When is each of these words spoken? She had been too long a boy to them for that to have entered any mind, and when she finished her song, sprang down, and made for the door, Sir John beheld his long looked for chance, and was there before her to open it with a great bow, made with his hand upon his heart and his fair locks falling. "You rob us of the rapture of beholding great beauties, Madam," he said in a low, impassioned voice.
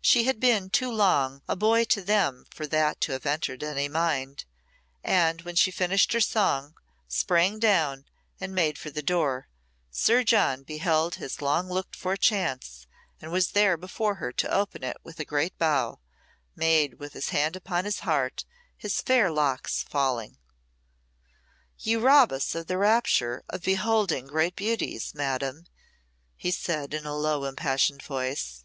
She 0.00 0.24
had 0.24 0.40
been 0.40 0.70
too 0.70 0.90
long 0.90 1.42
a 1.46 1.54
boy 1.56 1.84
to 1.92 2.00
them 2.00 2.46
for 2.48 2.66
that 2.68 3.02
to 3.02 3.12
have 3.12 3.26
entered 3.26 3.62
any 3.62 3.86
mind, 3.86 4.46
and 5.02 5.42
when 5.42 5.56
she 5.56 5.70
finished 5.70 6.14
her 6.14 6.22
song, 6.22 6.74
sprang 7.06 7.58
down, 7.58 8.06
and 8.40 8.54
made 8.54 8.78
for 8.78 8.88
the 8.88 9.02
door, 9.02 9.46
Sir 9.90 10.22
John 10.24 10.62
beheld 10.62 11.16
his 11.16 11.42
long 11.42 11.68
looked 11.68 11.96
for 11.96 12.16
chance, 12.16 12.86
and 13.20 13.30
was 13.30 13.50
there 13.50 13.76
before 13.76 14.14
her 14.14 14.32
to 14.32 14.50
open 14.50 14.82
it 14.84 14.96
with 15.02 15.20
a 15.20 15.24
great 15.26 15.58
bow, 15.58 16.00
made 16.56 16.94
with 16.94 17.12
his 17.12 17.28
hand 17.28 17.54
upon 17.54 17.84
his 17.84 17.98
heart 18.00 18.46
and 18.48 18.54
his 18.84 19.02
fair 19.02 19.30
locks 19.30 19.82
falling. 19.82 20.38
"You 21.78 22.00
rob 22.00 22.32
us 22.32 22.54
of 22.54 22.68
the 22.68 22.78
rapture 22.78 23.42
of 23.50 23.60
beholding 23.64 24.28
great 24.28 24.56
beauties, 24.56 25.14
Madam," 25.14 25.66
he 26.38 26.50
said 26.50 26.94
in 26.94 27.04
a 27.04 27.14
low, 27.14 27.44
impassioned 27.44 28.02
voice. 28.02 28.64